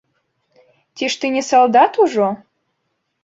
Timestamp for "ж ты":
1.15-1.29